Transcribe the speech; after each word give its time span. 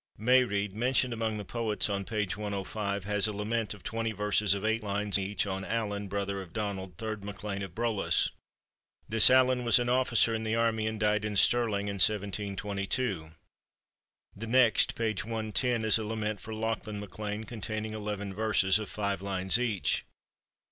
Mairearad, 0.19 0.73
mentioned 0.73 1.13
among 1.13 1.37
the 1.37 1.45
poets 1.45 1.87
on 1.87 2.05
page 2.05 2.35
105, 2.35 3.03
has 3.05 3.27
a 3.27 3.31
lament 3.33 3.75
of 3.75 3.83
twenty 3.83 4.11
verses 4.11 4.55
of 4.55 4.65
eight 4.65 4.81
lines 4.81 5.19
each 5.19 5.45
on 5.45 5.63
Allan, 5.63 6.07
brother 6.07 6.41
of 6.41 6.53
Donald, 6.53 6.97
third 6.97 7.23
MacLean 7.23 7.61
of 7.61 7.75
Brolass. 7.75 8.31
This 9.07 9.29
Allan 9.29 9.63
was 9.63 9.77
an 9.77 9.89
officer 9.89 10.33
in 10.33 10.43
the 10.43 10.55
army, 10.55 10.87
and 10.87 10.99
died 10.99 11.23
in 11.23 11.35
Stirling, 11.35 11.87
in 11.87 11.97
1722. 12.01 13.29
The 14.35 14.47
next 14.47 14.95
(p. 14.95 15.13
110) 15.13 15.85
is 15.85 15.99
a 15.99 16.03
lament 16.03 16.39
for 16.39 16.55
Lachlan 16.55 16.99
MacLean, 16.99 17.43
containing 17.43 17.93
eleven 17.93 18.33
verses 18.33 18.79
of 18.79 18.89
five 18.89 19.21
lines 19.21 19.59
each. 19.59 20.03